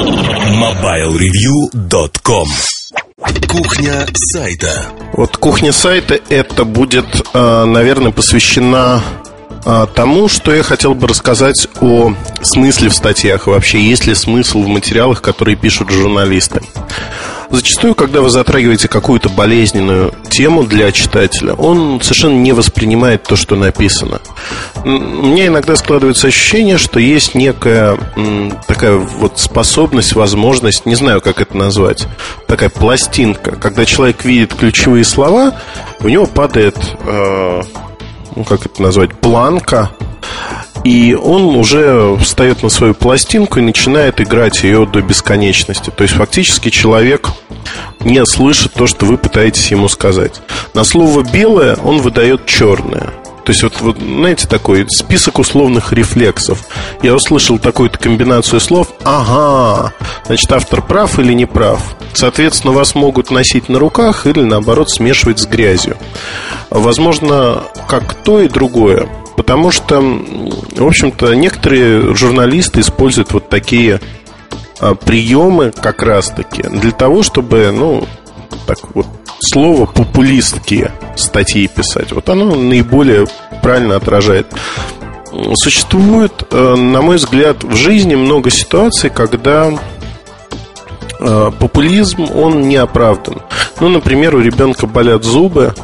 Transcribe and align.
MobileReview.com 0.00 2.48
Кухня 3.46 4.06
сайта 4.14 4.86
Вот 5.12 5.36
кухня 5.36 5.72
сайта 5.72 6.18
это 6.30 6.64
будет, 6.64 7.04
э, 7.34 7.64
наверное, 7.66 8.10
посвящена 8.10 9.02
э, 9.66 9.86
тому, 9.94 10.28
что 10.28 10.54
я 10.54 10.62
хотел 10.62 10.94
бы 10.94 11.06
рассказать 11.06 11.68
о 11.82 12.14
смысле 12.40 12.88
в 12.88 12.94
статьях. 12.94 13.46
Вообще, 13.46 13.82
есть 13.82 14.06
ли 14.06 14.14
смысл 14.14 14.62
в 14.62 14.68
материалах, 14.68 15.20
которые 15.20 15.56
пишут 15.56 15.90
журналисты. 15.90 16.62
Зачастую, 17.50 17.96
когда 17.96 18.20
вы 18.20 18.30
затрагиваете 18.30 18.86
какую-то 18.86 19.28
болезненную 19.28 20.14
тему 20.30 20.62
для 20.62 20.92
читателя, 20.92 21.54
он 21.54 22.00
совершенно 22.00 22.38
не 22.38 22.52
воспринимает 22.52 23.24
то, 23.24 23.34
что 23.34 23.56
написано. 23.56 24.20
Меня 24.84 25.48
иногда 25.48 25.74
складывается 25.74 26.28
ощущение, 26.28 26.78
что 26.78 27.00
есть 27.00 27.34
некая 27.34 27.98
такая 28.68 28.94
вот 28.94 29.40
способность, 29.40 30.14
возможность, 30.14 30.86
не 30.86 30.94
знаю, 30.94 31.20
как 31.20 31.40
это 31.40 31.56
назвать, 31.56 32.06
такая 32.46 32.68
пластинка, 32.68 33.56
когда 33.56 33.84
человек 33.84 34.24
видит 34.24 34.54
ключевые 34.54 35.04
слова, 35.04 35.54
у 36.00 36.08
него 36.08 36.26
падает, 36.26 36.76
э, 37.04 37.62
ну 38.36 38.44
как 38.44 38.64
это 38.64 38.80
назвать, 38.80 39.12
планка, 39.18 39.90
и 40.84 41.14
он 41.14 41.56
уже 41.56 42.16
встает 42.16 42.62
на 42.62 42.68
свою 42.68 42.94
пластинку 42.94 43.58
и 43.58 43.62
начинает 43.62 44.20
играть 44.20 44.62
ее 44.62 44.86
до 44.86 45.02
бесконечности. 45.02 45.90
То 45.90 46.02
есть 46.02 46.14
фактически 46.14 46.70
человек 46.70 47.28
не 48.00 48.24
слышит 48.24 48.72
то, 48.72 48.86
что 48.86 49.06
вы 49.06 49.18
пытаетесь 49.18 49.70
ему 49.70 49.88
сказать. 49.88 50.40
На 50.74 50.84
слово 50.84 51.22
белое 51.22 51.76
он 51.76 52.00
выдает 52.00 52.46
черное. 52.46 53.10
То 53.44 53.52
есть, 53.52 53.62
вот, 53.62 53.80
вот, 53.80 53.98
знаете, 53.98 54.46
такой 54.46 54.86
список 54.88 55.38
условных 55.38 55.92
рефлексов. 55.92 56.62
Я 57.02 57.14
услышал 57.14 57.58
такую-то 57.58 57.98
комбинацию 57.98 58.60
слов. 58.60 58.88
Ага, 59.02 59.92
значит, 60.26 60.52
автор 60.52 60.82
прав 60.82 61.18
или 61.18 61.32
не 61.32 61.46
прав. 61.46 61.96
Соответственно, 62.12 62.72
вас 62.72 62.94
могут 62.94 63.30
носить 63.30 63.68
на 63.68 63.78
руках 63.78 64.26
или, 64.26 64.42
наоборот, 64.42 64.90
смешивать 64.90 65.40
с 65.40 65.46
грязью. 65.46 65.96
Возможно, 66.68 67.64
как 67.88 68.14
то 68.14 68.40
и 68.40 68.48
другое. 68.48 69.08
Потому 69.40 69.70
что, 69.70 70.02
в 70.02 70.86
общем-то, 70.86 71.32
некоторые 71.32 72.14
журналисты 72.14 72.80
используют 72.80 73.32
вот 73.32 73.48
такие 73.48 73.98
а, 74.78 74.94
приемы 74.94 75.70
как 75.70 76.02
раз-таки 76.02 76.60
для 76.60 76.90
того, 76.90 77.22
чтобы, 77.22 77.72
ну, 77.72 78.06
так 78.66 78.94
вот, 78.94 79.06
слово 79.40 79.86
популистские 79.86 80.92
статьи 81.16 81.66
писать. 81.68 82.12
Вот 82.12 82.28
оно 82.28 82.54
наиболее 82.54 83.26
правильно 83.62 83.96
отражает. 83.96 84.46
Существует, 85.54 86.46
э, 86.50 86.74
на 86.74 87.00
мой 87.00 87.16
взгляд, 87.16 87.64
в 87.64 87.74
жизни 87.74 88.16
много 88.16 88.50
ситуаций, 88.50 89.08
когда 89.08 89.72
э, 91.18 91.50
популизм, 91.58 92.26
он 92.30 92.68
не 92.68 92.76
оправдан. 92.76 93.40
Ну, 93.80 93.88
например, 93.88 94.34
у 94.34 94.40
ребенка 94.40 94.86
болят 94.86 95.24
зубы, 95.24 95.74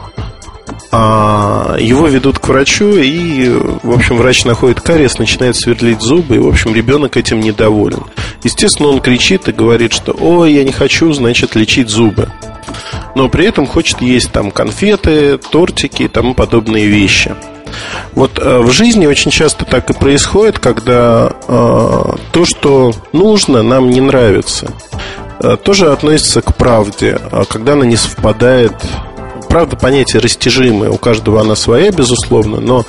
а 0.91 1.77
его 1.79 2.07
ведут 2.07 2.39
к 2.39 2.49
врачу, 2.49 2.97
и, 2.97 3.49
в 3.83 3.93
общем, 3.93 4.17
врач 4.17 4.45
находит 4.45 4.81
кариес, 4.81 5.19
начинает 5.19 5.57
сверлить 5.57 6.01
зубы, 6.01 6.37
и, 6.37 6.39
в 6.39 6.49
общем, 6.49 6.75
ребенок 6.75 7.17
этим 7.17 7.41
недоволен. 7.41 8.05
Естественно, 8.43 8.89
он 8.89 9.01
кричит 9.01 9.49
и 9.49 9.53
говорит, 9.53 9.93
что 9.93 10.13
«Ой, 10.13 10.53
я 10.53 10.65
не 10.65 10.73
хочу, 10.73 11.13
значит, 11.13 11.55
лечить 11.57 11.89
зубы». 11.89 12.31
Но 13.15 13.29
при 13.29 13.47
этом 13.47 13.67
хочет 13.67 14.01
есть 14.03 14.33
там 14.33 14.51
конфеты, 14.51 15.39
тортики 15.39 16.05
и 16.05 16.09
тому 16.09 16.35
подобные 16.35 16.87
вещи. 16.87 17.35
Вот 18.13 18.39
э, 18.39 18.59
в 18.59 18.71
жизни 18.71 19.07
очень 19.07 19.31
часто 19.31 19.65
так 19.65 19.91
и 19.91 19.95
происходит, 19.95 20.59
когда 20.59 21.31
э, 21.31 22.15
то, 22.33 22.45
что 22.45 22.93
нужно, 23.13 23.63
нам 23.63 23.91
не 23.91 24.01
нравится. 24.01 24.71
Э, 25.41 25.57
тоже 25.63 25.93
относится 25.93 26.43
к 26.43 26.55
правде, 26.57 27.19
а 27.31 27.45
когда 27.45 27.73
она 27.73 27.85
не 27.85 27.97
совпадает 27.97 28.75
правда, 29.57 29.75
понятие 29.75 30.21
растяжимое, 30.21 30.91
у 30.91 30.99
каждого 30.99 31.41
она 31.41 31.57
своя, 31.57 31.91
безусловно, 31.91 32.61
но 32.61 32.85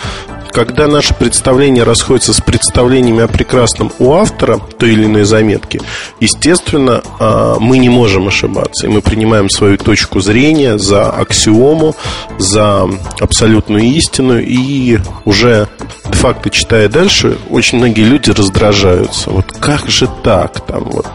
когда 0.51 0.89
наши 0.89 1.13
представления 1.13 1.83
расходятся 1.83 2.33
с 2.33 2.41
представлениями 2.41 3.23
о 3.23 3.29
прекрасном 3.29 3.89
у 3.99 4.11
автора 4.11 4.59
той 4.77 4.91
или 4.91 5.05
иной 5.05 5.23
заметки, 5.23 5.79
естественно, 6.19 7.03
а, 7.19 7.57
мы 7.57 7.77
не 7.77 7.87
можем 7.87 8.27
ошибаться. 8.27 8.85
И 8.85 8.89
мы 8.89 9.01
принимаем 9.01 9.49
свою 9.49 9.77
точку 9.77 10.19
зрения 10.19 10.77
за 10.77 11.09
аксиому, 11.09 11.95
за 12.37 12.89
абсолютную 13.21 13.85
истину. 13.85 14.37
И 14.39 14.99
уже 15.23 15.69
де-факто 16.11 16.49
читая 16.49 16.89
дальше, 16.89 17.37
очень 17.49 17.77
многие 17.77 18.03
люди 18.03 18.31
раздражаются. 18.31 19.29
Вот 19.29 19.53
как 19.57 19.87
же 19.89 20.09
так? 20.21 20.65
Там 20.65 20.83
вот, 20.83 21.07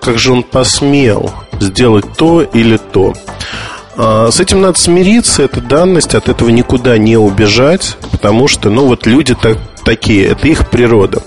как 0.00 0.18
же 0.18 0.32
он 0.32 0.42
посмел 0.42 1.30
сделать 1.60 2.06
то 2.16 2.42
или 2.42 2.76
то? 2.76 3.14
А, 4.02 4.30
с 4.30 4.40
этим 4.40 4.62
надо 4.62 4.78
смириться, 4.78 5.42
это 5.42 5.60
данность, 5.60 6.14
от 6.14 6.30
этого 6.30 6.48
никуда 6.48 6.96
не 6.96 7.18
убежать, 7.18 7.98
потому 8.10 8.48
что, 8.48 8.70
ну, 8.70 8.86
вот 8.86 9.04
люди 9.06 9.34
так, 9.34 9.58
такие, 9.84 10.28
это 10.28 10.48
их 10.48 10.70
природа. 10.70 11.22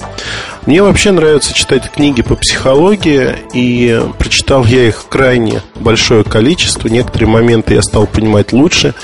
Мне 0.66 0.82
вообще 0.82 1.12
нравится 1.12 1.54
читать 1.54 1.92
книги 1.92 2.24
по 2.24 2.36
психологии, 2.36 3.36
и 3.54 4.02
прочитал 4.18 4.66
я 4.66 4.88
их 4.88 5.06
крайне 5.08 5.62
большое 5.76 6.24
количество. 6.24 6.88
Некоторые 6.88 7.30
моменты 7.30 7.76
я 7.76 7.84
стал 7.84 8.08
понимать 8.08 8.54
лучше 8.54 8.96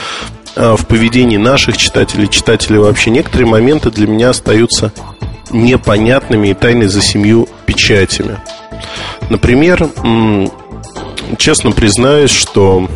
а, 0.56 0.76
в 0.76 0.88
поведении 0.88 1.38
наших 1.38 1.78
читателей, 1.78 2.28
читателей 2.28 2.80
вообще. 2.80 3.12
Некоторые 3.12 3.48
моменты 3.48 3.92
для 3.92 4.08
меня 4.08 4.32
остаются 4.32 4.92
непонятными 5.52 6.48
и 6.48 6.54
тайной 6.56 6.88
за 6.88 7.04
семью 7.04 7.48
печатями. 7.68 8.40
Например, 9.30 9.88
честно 11.38 11.72
признаюсь, 11.72 12.32
что 12.32 12.88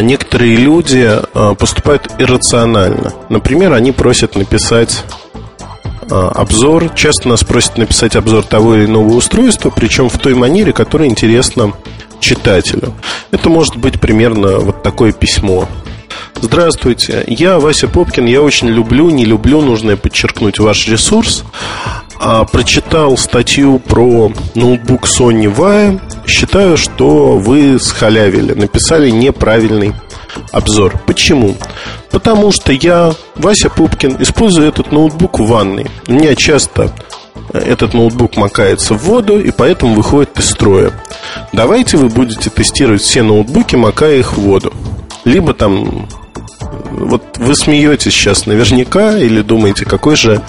некоторые 0.00 0.56
люди 0.56 1.08
а, 1.08 1.54
поступают 1.54 2.10
иррационально. 2.18 3.12
Например, 3.28 3.72
они 3.72 3.92
просят 3.92 4.36
написать 4.36 5.04
а, 6.10 6.28
обзор. 6.28 6.90
Часто 6.94 7.28
нас 7.28 7.44
просят 7.44 7.78
написать 7.78 8.16
обзор 8.16 8.44
того 8.44 8.74
или 8.74 8.86
иного 8.86 9.14
устройства, 9.14 9.70
причем 9.70 10.08
в 10.08 10.18
той 10.18 10.34
манере, 10.34 10.72
которая 10.72 11.08
интересна 11.08 11.72
читателю. 12.20 12.94
Это 13.30 13.48
может 13.48 13.76
быть 13.76 14.00
примерно 14.00 14.58
вот 14.58 14.82
такое 14.82 15.12
письмо. 15.12 15.68
Здравствуйте, 16.40 17.24
я 17.28 17.58
Вася 17.58 17.88
Попкин, 17.88 18.26
я 18.26 18.42
очень 18.42 18.68
люблю, 18.68 19.10
не 19.10 19.24
люблю, 19.24 19.60
нужно 19.60 19.96
подчеркнуть 19.96 20.58
ваш 20.58 20.88
ресурс. 20.88 21.44
А, 22.24 22.44
прочитал 22.44 23.16
статью 23.16 23.80
про 23.80 24.32
ноутбук 24.54 25.06
Sony 25.06 25.52
Vaio. 25.52 26.00
Считаю, 26.24 26.76
что 26.76 27.36
вы 27.36 27.80
схалявили, 27.80 28.52
написали 28.52 29.10
неправильный 29.10 29.92
обзор. 30.52 31.00
Почему? 31.04 31.56
Потому 32.12 32.52
что 32.52 32.72
я, 32.72 33.12
Вася 33.34 33.70
Пупкин, 33.70 34.18
использую 34.22 34.68
этот 34.68 34.92
ноутбук 34.92 35.40
в 35.40 35.46
ванной. 35.48 35.88
У 36.06 36.12
меня 36.12 36.36
часто 36.36 36.92
этот 37.52 37.92
ноутбук 37.92 38.36
макается 38.36 38.94
в 38.94 39.02
воду 39.02 39.40
и 39.40 39.50
поэтому 39.50 39.94
выходит 39.94 40.38
из 40.38 40.48
строя. 40.48 40.92
Давайте 41.52 41.96
вы 41.96 42.08
будете 42.08 42.50
тестировать 42.50 43.02
все 43.02 43.24
ноутбуки, 43.24 43.74
макая 43.74 44.18
их 44.18 44.34
в 44.34 44.42
воду. 44.42 44.72
Либо 45.24 45.54
там 45.54 46.06
вот 46.92 47.22
вы 47.38 47.56
смеетесь 47.56 48.12
сейчас 48.12 48.46
наверняка 48.46 49.18
или 49.18 49.42
думаете, 49.42 49.84
какой 49.84 50.14
же 50.16 50.40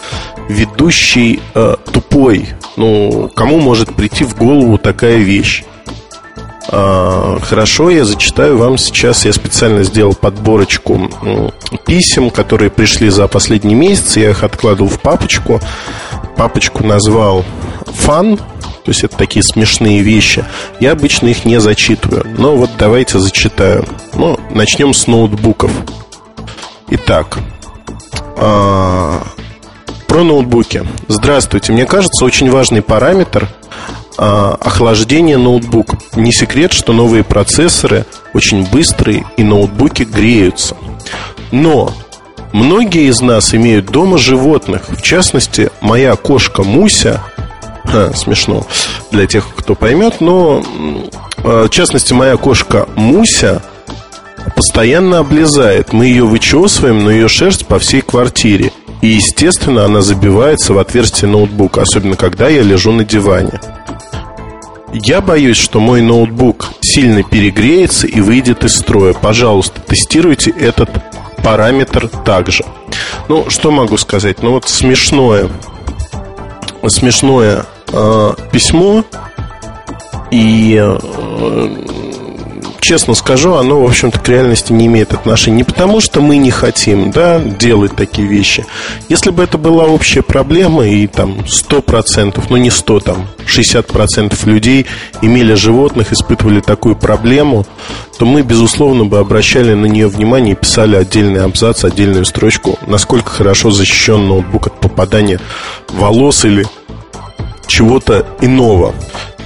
ведущий 0.49 1.41
э, 1.53 1.75
тупой. 1.91 2.49
Ну, 2.75 3.29
кому 3.35 3.59
может 3.59 3.93
прийти 3.93 4.23
в 4.23 4.35
голову 4.35 4.77
такая 4.77 5.17
вещь? 5.17 5.63
А, 6.75 7.39
хорошо, 7.41 7.89
я 7.89 8.05
зачитаю 8.05 8.57
вам 8.57 8.77
сейчас. 8.77 9.25
Я 9.25 9.33
специально 9.33 9.83
сделал 9.83 10.15
подборочку 10.15 11.09
писем, 11.85 12.29
которые 12.29 12.71
пришли 12.71 13.09
за 13.09 13.27
последний 13.27 13.75
месяц. 13.75 14.17
Я 14.17 14.31
их 14.31 14.43
откладывал 14.43 14.89
в 14.89 14.99
папочку. 14.99 15.59
Папочку 16.35 16.83
назвал 16.83 17.45
фан. 17.85 18.37
То 18.37 18.89
есть 18.89 19.03
это 19.03 19.15
такие 19.17 19.43
смешные 19.43 20.01
вещи. 20.01 20.43
Я 20.79 20.91
обычно 20.91 21.27
их 21.27 21.45
не 21.45 21.59
зачитываю. 21.59 22.25
Но 22.37 22.55
вот 22.55 22.71
давайте 22.77 23.19
зачитаю. 23.19 23.85
Ну, 24.13 24.39
начнем 24.49 24.93
с 24.93 25.07
ноутбуков. 25.07 25.71
Итак, 26.89 27.37
а, 28.37 29.23
про 30.13 30.21
ноутбуки. 30.21 30.83
Здравствуйте. 31.07 31.73
Мне 31.73 31.87
кажется, 31.87 32.23
очень 32.23 32.51
важный 32.51 32.83
параметр 32.83 33.49
а, 34.15 34.55
охлаждение 34.61 35.37
ноутбука. 35.37 35.97
Не 36.15 36.31
секрет, 36.31 36.71
что 36.71 36.93
новые 36.93 37.23
процессоры 37.23 38.05
очень 38.35 38.63
быстрые 38.63 39.25
и 39.37 39.43
ноутбуки 39.43 40.03
греются. 40.03 40.77
Но 41.49 41.95
многие 42.51 43.09
из 43.09 43.21
нас 43.21 43.55
имеют 43.55 43.87
дома 43.87 44.19
животных. 44.19 44.83
В 44.87 45.01
частности, 45.01 45.71
моя 45.81 46.15
кошка 46.15 46.61
Муся 46.61 47.19
Ха, 47.83 48.13
смешно 48.13 48.67
для 49.09 49.25
тех, 49.25 49.47
кто 49.55 49.73
поймет, 49.73 50.21
но 50.21 50.63
а, 51.37 51.65
в 51.65 51.69
частности 51.69 52.13
моя 52.13 52.37
кошка 52.37 52.87
Муся 52.95 53.63
постоянно 54.55 55.17
облезает. 55.17 55.91
Мы 55.91 56.05
ее 56.05 56.25
вычесываем, 56.25 57.03
но 57.03 57.09
ее 57.09 57.27
шерсть 57.27 57.65
по 57.65 57.79
всей 57.79 58.01
квартире. 58.01 58.71
И, 59.03 59.07
естественно, 59.07 59.83
она 59.83 59.99
забивается 59.99 60.73
в 60.73 60.77
отверстие 60.79 61.29
ноутбука, 61.29 61.81
особенно 61.81 62.15
когда 62.15 62.47
я 62.47 62.61
лежу 62.61 62.93
на 62.93 63.03
диване. 63.03 63.59
Я 64.93 65.19
боюсь, 65.19 65.57
что 65.57 65.81
мой 65.81 66.01
ноутбук 66.01 66.69
сильно 66.79 67.21
перегреется 67.21 68.07
и 68.07 68.21
выйдет 68.21 68.63
из 68.63 68.77
строя. 68.77 69.13
Пожалуйста, 69.13 69.81
тестируйте 69.81 70.51
этот 70.51 70.89
параметр 71.43 72.07
также. 72.07 72.63
Ну, 73.27 73.49
что 73.49 73.71
могу 73.71 73.97
сказать? 73.97 74.41
Ну, 74.41 74.51
вот 74.51 74.69
смешное, 74.69 75.49
смешное 76.87 77.65
э, 77.91 78.33
письмо 78.53 79.03
и 80.31 80.79
э, 80.81 81.92
честно 82.83 83.15
скажу, 83.15 83.53
оно, 83.55 83.81
в 83.81 83.85
общем-то, 83.85 84.19
к 84.19 84.27
реальности 84.27 84.73
не 84.73 84.87
имеет 84.87 85.13
отношения. 85.13 85.57
Не 85.57 85.63
потому, 85.63 86.01
что 86.01 86.21
мы 86.21 86.37
не 86.37 86.51
хотим 86.51 87.11
да, 87.11 87.39
делать 87.39 87.95
такие 87.95 88.27
вещи. 88.27 88.65
Если 89.09 89.31
бы 89.31 89.43
это 89.43 89.57
была 89.57 89.85
общая 89.85 90.21
проблема, 90.21 90.85
и 90.85 91.07
там 91.07 91.39
100%, 91.39 92.43
ну 92.49 92.57
не 92.57 92.69
100, 92.69 92.99
там 92.99 93.27
60% 93.47 94.37
людей 94.45 94.85
имели 95.21 95.53
животных, 95.53 96.11
испытывали 96.11 96.59
такую 96.59 96.95
проблему, 96.95 97.65
то 98.19 98.25
мы, 98.25 98.41
безусловно, 98.41 99.05
бы 99.05 99.17
обращали 99.17 99.73
на 99.73 99.85
нее 99.85 100.07
внимание 100.07 100.53
и 100.53 100.57
писали 100.57 100.95
отдельный 100.97 101.43
абзац, 101.43 101.85
отдельную 101.85 102.25
строчку, 102.25 102.77
насколько 102.85 103.31
хорошо 103.31 103.71
защищен 103.71 104.27
ноутбук 104.27 104.67
от 104.67 104.79
попадания 104.79 105.39
волос 105.89 106.43
или 106.43 106.65
чего-то 107.67 108.27
иного. 108.41 108.93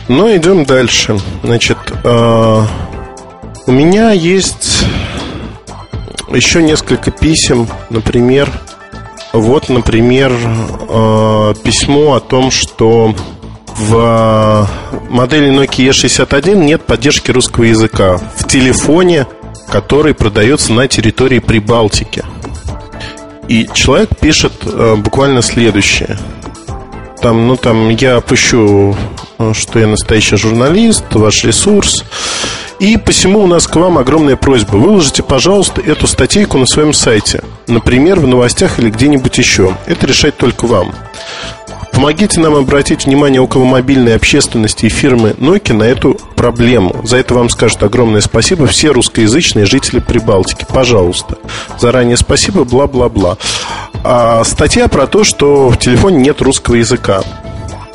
Но 0.07 0.33
идем 0.35 0.63
дальше. 0.63 1.19
Значит, 1.43 1.77
э, 2.03 2.63
у 3.67 3.71
меня 3.71 4.11
есть 4.11 4.85
еще 6.29 6.63
несколько 6.63 7.11
писем, 7.11 7.67
например, 7.89 8.49
вот, 9.33 9.69
например, 9.69 10.31
э, 10.33 11.53
письмо 11.63 12.15
о 12.15 12.19
том, 12.21 12.49
что 12.49 13.13
в 13.75 14.67
модели 15.09 15.51
Nokia 15.51 15.89
E61 15.89 16.55
нет 16.55 16.85
поддержки 16.85 17.29
русского 17.29 17.65
языка 17.65 18.19
в 18.37 18.47
телефоне, 18.47 19.27
который 19.69 20.13
продается 20.13 20.71
на 20.71 20.87
территории 20.87 21.39
Прибалтики. 21.39 22.23
И 23.49 23.67
человек 23.73 24.17
пишет 24.17 24.53
э, 24.63 24.95
буквально 24.95 25.41
следующее. 25.41 26.17
Там, 27.21 27.47
ну, 27.47 27.57
там 27.57 27.89
я 27.89 28.17
опущу, 28.17 28.95
э, 29.37 29.53
что 29.53 29.79
я 29.79 29.87
настоящий 29.87 30.37
журналист, 30.37 31.03
ваш 31.11 31.43
ресурс. 31.43 32.05
И 32.79 32.97
посему 32.97 33.39
у 33.39 33.47
нас 33.47 33.67
к 33.67 33.75
вам 33.75 33.97
огромная 33.97 34.35
просьба. 34.35 34.75
Выложите, 34.75 35.23
пожалуйста, 35.23 35.81
эту 35.81 36.05
статейку 36.05 36.57
на 36.57 36.67
своем 36.67 36.93
сайте. 36.93 37.43
Например, 37.67 38.19
в 38.19 38.27
новостях 38.27 38.79
или 38.79 38.91
где-нибудь 38.91 39.37
еще. 39.37 39.75
Это 39.87 40.05
решать 40.05 40.37
только 40.37 40.67
вам. 40.67 40.93
Помогите 41.91 42.39
нам 42.39 42.53
обратить 42.53 43.07
внимание 43.07 43.41
около 43.41 43.63
мобильной 43.63 44.15
общественности 44.15 44.85
и 44.85 44.89
фирмы 44.89 45.31
Nokia 45.39 45.73
на 45.73 45.81
эту 45.81 46.15
проблему. 46.35 47.01
За 47.03 47.17
это 47.17 47.33
вам 47.33 47.49
скажут 47.49 47.81
огромное 47.81 48.21
спасибо 48.21 48.67
все 48.67 48.91
русскоязычные 48.91 49.65
жители 49.65 49.97
Прибалтики. 49.97 50.67
Пожалуйста. 50.71 51.39
Заранее 51.79 52.17
спасибо, 52.17 52.63
бла-бла-бла. 52.65 53.37
А 54.03 54.43
статья 54.43 54.87
про 54.87 55.07
то, 55.07 55.23
что 55.23 55.69
в 55.69 55.77
телефоне 55.77 56.17
нет 56.17 56.39
русского 56.43 56.75
языка. 56.75 57.23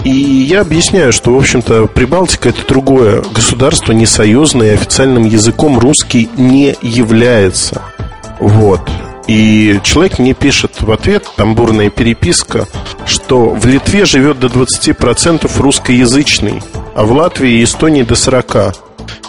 И 0.04 0.10
я 0.10 0.62
объясняю, 0.62 1.12
что, 1.12 1.32
в 1.32 1.37
общем-то, 1.37 1.87
Прибалтика 1.87 2.49
это 2.49 2.66
другое 2.66 3.22
государство, 3.34 3.93
не 3.93 4.06
союзное, 4.06 4.72
и 4.72 4.75
официальным 4.75 5.25
языком 5.25 5.78
русский 5.78 6.28
не 6.37 6.75
является. 6.82 7.82
Вот. 8.40 8.81
И 9.28 9.78
человек 9.84 10.19
мне 10.19 10.34
пишет 10.34 10.81
в 10.81 10.90
ответ, 10.90 11.25
там 11.37 11.54
бурная 11.54 11.90
переписка, 11.90 12.66
что 13.06 13.50
в 13.50 13.64
Литве 13.66 14.04
живет 14.04 14.40
до 14.40 14.49
20% 14.49 15.49
русскоязычный, 15.60 16.60
а 16.94 17.05
в 17.05 17.12
Латвии 17.12 17.60
и 17.60 17.64
Эстонии 17.64 18.02
до 18.02 18.14
40%. 18.14 18.75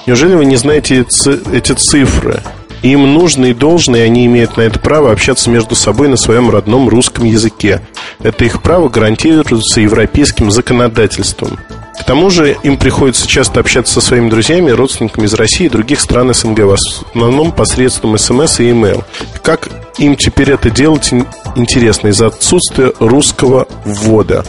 Неужели 0.08 0.36
вы 0.36 0.46
не 0.46 0.56
знаете 0.56 1.06
эти 1.54 1.72
цифры? 1.74 2.42
Им 2.84 3.14
нужно 3.14 3.46
и 3.46 3.54
должно, 3.54 3.96
и 3.96 4.02
они 4.02 4.26
имеют 4.26 4.58
на 4.58 4.62
это 4.62 4.78
право 4.78 5.12
общаться 5.12 5.50
между 5.50 5.74
собой 5.74 6.10
на 6.10 6.18
своем 6.18 6.50
родном 6.50 6.90
русском 6.90 7.24
языке. 7.24 7.82
Это 8.22 8.44
их 8.44 8.62
право 8.62 8.90
гарантируется 8.90 9.80
европейским 9.80 10.52
законодательством. 10.52 11.58
К 11.98 12.04
тому 12.04 12.30
же 12.30 12.58
им 12.64 12.76
приходится 12.76 13.26
часто 13.26 13.62
общаться 13.62 13.94
со 13.94 14.02
своими 14.02 14.30
друзьями 14.30 14.72
родственниками 14.72 15.26
из 15.26 15.34
России 15.34 15.68
и 15.68 15.70
других 15.70 16.02
стран 16.02 16.34
СНГ, 16.34 16.60
в 16.60 16.74
основном 16.74 17.54
посредством 17.54 18.18
СМС 18.18 18.60
и 18.60 18.64
email. 18.64 19.06
Как 19.42 19.70
им 19.98 20.18
теперь 20.18 20.52
это 20.52 20.70
делать 20.70 21.14
интересно 21.56 22.10
из-за 22.10 22.28
отсутствия 22.28 22.92
русского 23.00 23.68
ввода? 23.86 24.44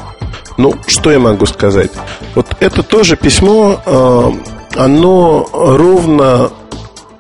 Ну, 0.57 0.75
что 0.89 1.13
я 1.13 1.21
могу 1.21 1.47
сказать? 1.47 1.93
Вот 2.35 2.47
это 2.59 2.83
тоже 2.83 3.17
письмо, 3.17 3.81
э, 3.85 4.33
оно 4.77 5.49
ровно 5.53 6.51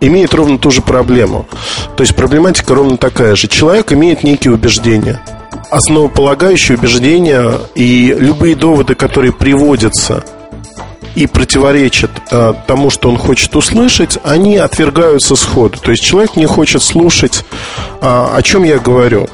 имеет 0.06 0.34
ровно 0.34 0.58
ту 0.58 0.70
же 0.70 0.82
проблему. 0.82 1.46
То 1.96 2.02
есть 2.02 2.14
проблематика 2.14 2.74
ровно 2.74 2.96
такая 2.96 3.36
же. 3.36 3.48
Человек 3.48 3.92
имеет 3.92 4.22
некие 4.24 4.52
убеждения, 4.52 5.20
основополагающие 5.70 6.76
убеждения, 6.76 7.52
и 7.74 8.14
любые 8.18 8.56
доводы, 8.56 8.94
которые 8.94 9.32
приводятся 9.32 10.24
и 11.14 11.26
противоречат 11.26 12.10
э, 12.30 12.54
тому, 12.66 12.90
что 12.90 13.08
он 13.08 13.16
хочет 13.16 13.54
услышать, 13.54 14.18
они 14.24 14.56
отвергаются 14.56 15.36
сходу. 15.36 15.78
То 15.78 15.92
есть 15.92 16.02
человек 16.02 16.36
не 16.36 16.46
хочет 16.46 16.82
слушать, 16.82 17.44
э, 18.00 18.04
о 18.06 18.40
чем 18.42 18.64
я 18.64 18.78
говорю 18.78 19.28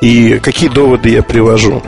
и 0.00 0.38
какие 0.42 0.68
доводы 0.68 1.10
я 1.10 1.22
привожу. 1.22 1.82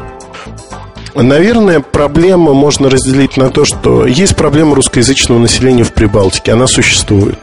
Наверное, 1.23 1.81
проблема 1.81 2.55
можно 2.55 2.89
разделить 2.89 3.37
на 3.37 3.51
то, 3.51 3.65
что 3.65 4.07
есть 4.07 4.37
проблема 4.37 4.77
русскоязычного 4.77 5.41
населения 5.41 5.83
в 5.83 5.93
Прибалтике, 5.93 6.53
она 6.53 6.69
существует. 6.69 7.39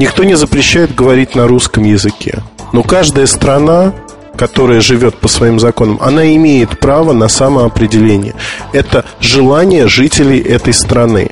Никто 0.00 0.24
не 0.24 0.34
запрещает 0.34 0.94
говорить 0.94 1.36
на 1.36 1.46
русском 1.46 1.84
языке. 1.84 2.42
Но 2.72 2.82
каждая 2.82 3.26
страна, 3.26 3.94
которая 4.36 4.80
живет 4.80 5.16
по 5.18 5.28
своим 5.28 5.60
законам, 5.60 5.98
она 6.02 6.34
имеет 6.34 6.80
право 6.80 7.12
на 7.12 7.28
самоопределение. 7.28 8.34
Это 8.72 9.04
желание 9.20 9.86
жителей 9.86 10.40
этой 10.40 10.74
страны. 10.74 11.30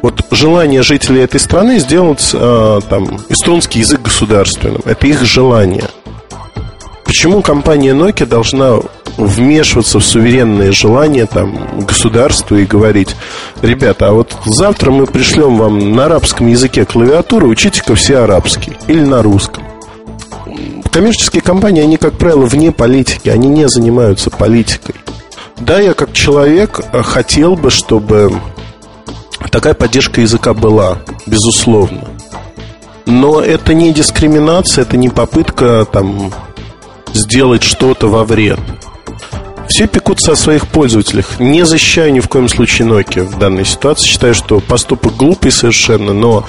Вот 0.00 0.24
желание 0.30 0.82
жителей 0.82 1.22
этой 1.22 1.40
страны 1.40 1.80
сделать 1.80 2.30
э, 2.32 2.80
там, 2.88 3.18
эстонский 3.28 3.80
язык 3.80 4.02
государственным. 4.02 4.82
Это 4.84 5.08
их 5.08 5.24
желание. 5.24 5.84
Почему 7.04 7.42
компания 7.42 7.94
Nokia 7.94 8.26
должна 8.26 8.78
вмешиваться 9.18 9.98
в 9.98 10.04
суверенные 10.04 10.72
желания 10.72 11.26
там, 11.26 11.84
государства 11.84 12.54
и 12.54 12.64
говорить, 12.64 13.16
ребята, 13.60 14.08
а 14.08 14.12
вот 14.12 14.34
завтра 14.46 14.90
мы 14.90 15.06
пришлем 15.06 15.58
вам 15.58 15.92
на 15.94 16.06
арабском 16.06 16.46
языке 16.46 16.84
клавиатуру, 16.84 17.48
учите-ка 17.48 17.94
все 17.96 18.18
арабский 18.18 18.78
или 18.86 19.00
на 19.00 19.22
русском. 19.22 19.64
Коммерческие 20.90 21.42
компании, 21.42 21.82
они, 21.82 21.96
как 21.96 22.14
правило, 22.14 22.46
вне 22.46 22.72
политики, 22.72 23.28
они 23.28 23.48
не 23.48 23.68
занимаются 23.68 24.30
политикой. 24.30 24.94
Да, 25.58 25.80
я 25.80 25.94
как 25.94 26.12
человек 26.12 26.80
хотел 26.92 27.56
бы, 27.56 27.70
чтобы 27.70 28.32
такая 29.50 29.74
поддержка 29.74 30.20
языка 30.20 30.54
была, 30.54 30.98
безусловно. 31.26 32.04
Но 33.06 33.40
это 33.40 33.74
не 33.74 33.92
дискриминация, 33.92 34.82
это 34.82 34.96
не 34.96 35.08
попытка 35.08 35.84
там 35.90 36.32
сделать 37.12 37.62
что-то 37.62 38.08
во 38.08 38.24
вред. 38.24 38.60
Все 39.78 39.86
пекутся 39.86 40.32
о 40.32 40.34
своих 40.34 40.66
пользователях. 40.66 41.38
Не 41.38 41.64
защищаю 41.64 42.12
ни 42.12 42.18
в 42.18 42.26
коем 42.26 42.48
случае 42.48 42.88
Nokia 42.88 43.22
в 43.22 43.38
данной 43.38 43.64
ситуации. 43.64 44.08
Считаю, 44.08 44.34
что 44.34 44.58
поступок 44.58 45.14
глупый 45.14 45.52
совершенно, 45.52 46.12
но 46.12 46.44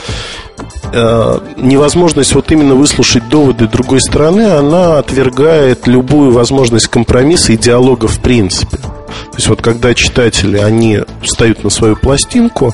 э, 0.91 1.39
невозможность 1.57 2.33
вот 2.33 2.51
именно 2.51 2.73
выслушать 2.73 3.29
доводы 3.29 3.67
другой 3.67 4.01
стороны, 4.01 4.47
она 4.47 4.97
отвергает 4.97 5.85
любую 5.85 6.31
возможность 6.31 6.87
компромисса 6.87 7.53
и 7.53 7.57
диалога 7.57 8.07
в 8.07 8.19
принципе. 8.19 8.77
То 8.77 9.35
есть 9.35 9.47
вот 9.47 9.61
когда 9.61 9.93
читатели, 9.93 10.57
они 10.57 11.01
встают 11.21 11.63
на 11.63 11.69
свою 11.69 11.95
пластинку, 11.97 12.73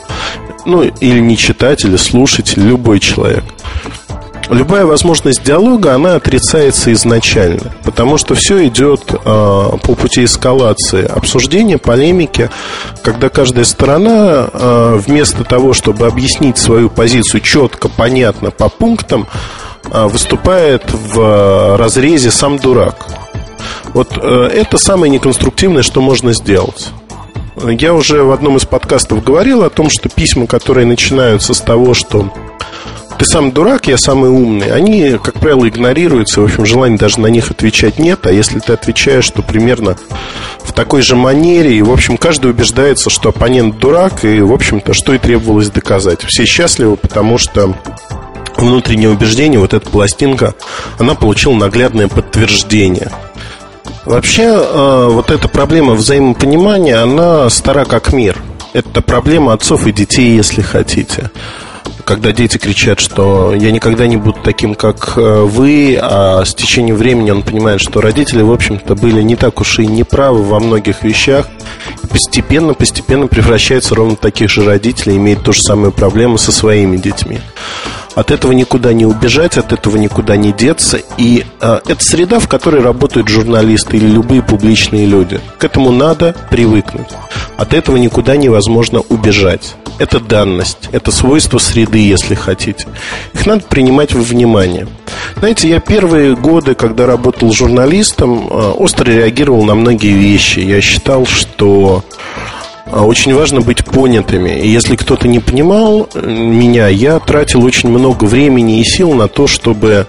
ну 0.66 0.84
или 0.84 1.20
не 1.20 1.36
читатели, 1.36 1.98
слушатель, 1.98 2.66
любой 2.66 3.02
человек– 3.02 3.44
любая 4.50 4.86
возможность 4.86 5.44
диалога, 5.44 5.94
она 5.94 6.16
отрицается 6.16 6.92
изначально, 6.94 7.74
потому 7.84 8.18
что 8.18 8.36
все 8.36 8.68
идет 8.68 9.02
э, 9.12 9.18
по 9.24 9.96
пути 9.96 10.26
эскалации, 10.26 11.06
обсуждения, 11.06 11.78
полемики, 11.78 12.50
когда 13.04 13.30
каждая 13.30 13.66
сторона 13.66 14.48
э, 14.52 15.00
вместо 15.06 15.44
того, 15.44 15.74
чтобы 15.74 16.08
объяснить 16.08 16.58
свою 16.58 16.90
позицию 16.90 17.42
четко, 17.42 17.90
понятно, 17.90 18.52
по 18.52 18.70
пунктам, 18.70 19.28
э, 19.92 20.06
выступает 20.06 20.84
в 20.92 21.78
разрезе 21.78 22.32
«сам 22.32 22.58
дурак». 22.58 23.08
Вот 23.94 24.18
э, 24.22 24.50
это 24.54 24.78
самое 24.78 25.12
неконструктивное, 25.12 25.84
что 25.84 26.02
можно 26.02 26.34
сделать. 26.34 26.90
Я 27.64 27.94
уже 27.94 28.24
в 28.24 28.32
одном 28.32 28.58
из 28.58 28.66
подкастов 28.66 29.24
говорил 29.24 29.64
о 29.64 29.70
том, 29.70 29.90
что 29.90 30.10
письма, 30.10 30.46
которые 30.46 30.86
начинаются 30.86 31.54
с 31.54 31.62
того, 31.62 31.94
что 31.94 32.30
ты 33.18 33.26
сам 33.26 33.52
дурак, 33.52 33.88
я 33.88 33.98
самый 33.98 34.30
умный, 34.30 34.72
они, 34.72 35.18
как 35.22 35.36
правило, 35.36 35.68
игнорируются, 35.68 36.42
в 36.42 36.46
общем, 36.46 36.66
желания 36.66 36.98
даже 36.98 37.20
на 37.20 37.28
них 37.28 37.52
отвечать 37.52 38.00
нет, 38.00 38.26
а 38.26 38.32
если 38.32 38.60
ты 38.60 38.74
отвечаешь, 38.74 39.30
то 39.30 39.42
примерно 39.42 39.98
в 40.64 40.74
такой 40.74 41.02
же 41.02 41.16
манере, 41.16 41.76
и, 41.76 41.82
в 41.82 41.92
общем, 41.92 42.18
каждый 42.18 42.52
убеждается, 42.52 43.10
что 43.10 43.30
оппонент 43.30 43.78
дурак, 43.78 44.26
и, 44.26 44.42
в 44.42 44.52
общем-то, 44.52 44.94
что 44.94 45.14
и 45.14 45.18
требовалось 45.18 45.70
доказать. 45.70 46.24
Все 46.24 46.46
счастливы, 46.46 46.98
потому 46.98 47.38
что 47.38 47.74
внутреннее 48.58 49.10
убеждение, 49.10 49.60
вот 49.60 49.74
эта 49.74 49.90
пластинка, 49.90 50.54
она 50.98 51.16
получила 51.16 51.54
наглядное 51.54 52.08
подтверждение. 52.08 53.12
Вообще, 54.06 54.44
э, 54.44 55.08
вот 55.10 55.32
эта 55.32 55.48
проблема 55.48 55.94
взаимопонимания, 55.94 57.02
она 57.02 57.50
стара 57.50 57.86
как 57.86 58.14
мир. 58.14 58.38
Это 58.74 59.02
проблема 59.02 59.54
отцов 59.54 59.88
и 59.88 59.94
детей, 59.94 60.36
если 60.36 60.62
хотите 60.62 61.32
когда 62.06 62.32
дети 62.32 62.58
кричат, 62.58 63.00
что 63.00 63.54
я 63.54 63.72
никогда 63.72 64.08
не 64.08 64.16
буду 64.16 64.38
таким, 64.44 64.76
как 64.76 65.18
э, 65.18 65.42
вы, 65.42 65.98
а 66.00 66.46
с 66.46 66.54
течением 66.54 66.96
времени 66.96 67.32
он 67.32 67.42
понимает, 67.42 67.82
что 67.82 68.00
родители, 68.00 68.42
в 68.42 68.52
общем-то, 68.52 68.96
были 68.96 69.22
не 69.22 69.36
так 69.36 69.60
уж 69.60 69.80
и 69.80 69.88
неправы 69.88 70.44
во 70.44 70.60
многих 70.60 71.04
вещах, 71.04 71.48
постепенно, 72.10 72.74
постепенно 72.74 73.28
превращается 73.28 73.96
ровно 73.96 74.16
в 74.16 74.20
таких 74.20 74.50
же 74.50 74.64
родителей, 74.64 75.18
имеет 75.18 75.44
ту 75.44 75.52
же 75.52 75.62
самую 75.62 75.92
проблему 75.92 76.38
со 76.38 76.52
своими 76.52 76.98
детьми. 76.98 77.40
От 78.16 78.32
этого 78.32 78.54
никуда 78.54 78.94
не 78.94 79.06
убежать, 79.06 79.58
от 79.58 79.74
этого 79.74 79.98
никуда 79.98 80.38
не 80.38 80.54
деться. 80.54 81.02
И 81.18 81.46
э, 81.60 81.80
это 81.86 82.04
среда, 82.04 82.40
в 82.40 82.48
которой 82.48 82.82
работают 82.82 83.28
журналисты 83.28 83.98
или 83.98 84.08
любые 84.08 84.42
публичные 84.42 85.06
люди. 85.06 85.42
К 85.58 85.66
этому 85.66 85.92
надо 85.92 86.34
привыкнуть. 86.50 87.10
От 87.58 87.74
этого 87.74 87.98
никуда 87.98 88.38
невозможно 88.38 89.02
убежать. 89.10 89.76
Это 89.98 90.20
данность, 90.20 90.90
это 90.92 91.12
свойство 91.12 91.58
среды, 91.58 92.00
если 92.00 92.36
хотите. 92.36 92.88
Их 93.34 93.46
надо 93.46 93.64
принимать 93.64 94.14
во 94.14 94.22
внимание. 94.22 94.88
Знаете, 95.38 95.70
я 95.70 95.80
первые 95.80 96.36
годы, 96.36 96.76
когда 96.76 97.06
работал 97.06 97.52
журналистом, 97.52 98.48
э, 98.48 98.72
остро 98.72 99.12
реагировал 99.12 99.64
на 99.66 99.76
многие 99.76 100.14
вещи. 100.14 100.60
Я 100.60 100.80
считал, 100.80 101.26
что 101.26 102.04
очень 102.92 103.34
важно 103.34 103.62
быть 103.62 103.84
понятыми. 103.84 104.60
И 104.60 104.68
если 104.68 104.96
кто-то 104.96 105.28
не 105.28 105.40
понимал 105.40 106.08
э, 106.14 106.26
меня, 106.26 106.88
я 106.88 107.20
тратил 107.20 107.64
очень 107.64 107.90
много 107.90 108.26
времени 108.26 108.80
и 108.80 108.84
сил 108.84 109.14
на 109.14 109.28
то, 109.28 109.48
чтобы 109.48 110.08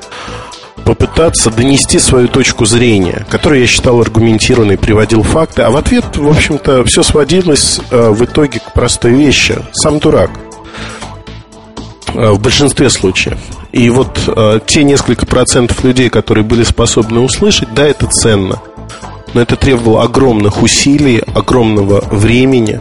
попытаться 0.84 1.50
донести 1.50 1.98
свою 1.98 2.28
точку 2.28 2.66
зрения, 2.66 3.26
которую 3.30 3.62
я 3.62 3.66
считал 3.66 4.00
аргументированной, 4.00 4.76
приводил 4.76 5.22
факты, 5.22 5.62
а 5.62 5.70
в 5.70 5.76
ответ, 5.76 6.16
в 6.16 6.28
общем-то, 6.28 6.84
все 6.84 7.02
сводилось 7.02 7.80
э, 7.90 8.10
в 8.10 8.24
итоге 8.24 8.60
к 8.60 8.72
простой 8.74 9.12
вещи. 9.12 9.56
Сам 9.72 9.98
дурак. 9.98 10.30
Э, 12.14 12.30
в 12.30 12.40
большинстве 12.40 12.90
случаев. 12.90 13.38
И 13.72 13.90
вот 13.90 14.18
те 14.66 14.84
несколько 14.84 15.26
процентов 15.26 15.84
людей, 15.84 16.08
которые 16.08 16.44
были 16.44 16.62
способны 16.62 17.20
услышать, 17.20 17.74
да, 17.74 17.86
это 17.86 18.06
ценно– 18.06 18.60
но 19.36 19.42
это 19.42 19.54
требовало 19.56 20.02
огромных 20.02 20.62
усилий, 20.62 21.18
огромного 21.34 22.00
времени 22.10 22.80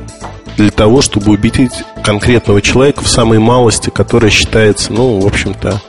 для 0.55 0.71
того, 0.71 1.01
чтобы 1.01 1.33
убедить 1.33 1.83
конкретного 2.01 2.62
человека 2.62 3.03
в 3.03 3.09
самой 3.09 3.39
малости, 3.39 3.89
которая 3.89 4.31
считается, 4.31 4.93
ну, 4.93 5.19
в 5.19 5.27
общем-то, 5.27 5.81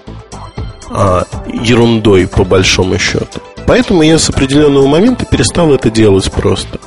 а, 0.90 1.24
ерундой 1.46 2.26
по 2.26 2.42
большому 2.42 2.98
счету. 2.98 3.38
Поэтому 3.64 4.02
я 4.02 4.18
с 4.18 4.28
определенного 4.28 4.88
момента 4.88 5.24
перестал 5.24 5.72
это 5.72 5.88
делать 5.88 6.32
просто. 6.32 6.80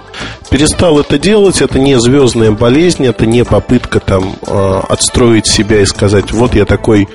Перестал 0.49 0.99
это 0.99 1.17
делать, 1.17 1.61
это 1.61 1.79
не 1.79 1.97
звездная 2.01 2.51
болезнь, 2.51 3.05
это 3.05 3.25
не 3.25 3.45
попытка 3.45 4.01
там 4.01 4.35
а, 4.45 4.83
отстроить 4.89 5.47
себя 5.47 5.79
и 5.79 5.85
сказать, 5.85 6.33
вот 6.33 6.53
я 6.53 6.65
такой 6.65 7.07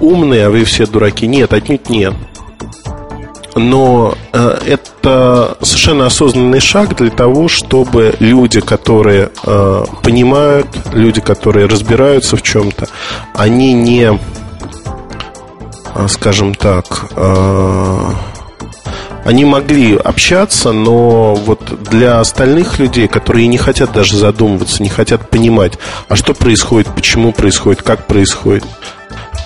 умный, 0.00 0.44
а 0.44 0.50
вы 0.50 0.64
все 0.64 0.84
дураки. 0.84 1.28
Нет, 1.28 1.52
отнюдь 1.52 1.88
нет 1.88 2.14
но 3.58 4.14
э, 4.32 4.58
это 4.66 5.56
совершенно 5.62 6.06
осознанный 6.06 6.60
шаг 6.60 6.96
для 6.96 7.10
того, 7.10 7.48
чтобы 7.48 8.14
люди, 8.20 8.60
которые 8.60 9.30
э, 9.44 9.84
понимают, 10.02 10.66
люди, 10.92 11.20
которые 11.20 11.66
разбираются 11.66 12.36
в 12.36 12.42
чем-то, 12.42 12.88
они 13.34 13.72
не, 13.72 14.18
э, 15.94 16.08
скажем 16.08 16.54
так, 16.54 17.06
э, 17.16 18.10
они 19.24 19.44
могли 19.44 19.94
общаться, 19.94 20.72
но 20.72 21.34
вот 21.34 21.82
для 21.90 22.18
остальных 22.18 22.78
людей, 22.78 23.08
которые 23.08 23.46
не 23.46 23.58
хотят 23.58 23.92
даже 23.92 24.16
задумываться, 24.16 24.82
не 24.82 24.88
хотят 24.88 25.28
понимать, 25.28 25.78
а 26.08 26.16
что 26.16 26.32
происходит, 26.32 26.88
почему 26.94 27.32
происходит, 27.32 27.82
как 27.82 28.06
происходит, 28.06 28.64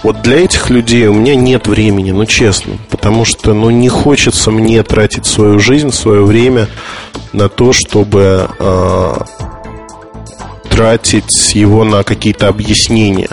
вот 0.03 0.23
для 0.23 0.41
этих 0.45 0.71
людей 0.71 1.07
у 1.07 1.15
меня 1.15 1.37
нет 1.37 1.69
времени, 1.69 2.11
ну 2.11 2.27
честно, 2.27 2.77
потому 2.91 3.25
что 3.25 3.55
ну 3.55 3.71
не 3.71 3.89
хочется 3.89 4.51
мне 4.51 4.83
тратить 4.83 5.27
свою 5.27 5.59
жизнь, 5.59 5.93
свое 5.93 6.25
время 6.25 6.69
на 7.33 7.49
то, 7.49 7.73
чтобы 7.73 8.51
э, 8.59 9.15
тратить 10.69 11.55
его 11.55 11.85
на 11.85 12.03
какие-то 12.03 12.49
объяснения, 12.49 13.29